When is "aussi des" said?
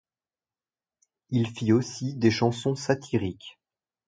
1.73-2.31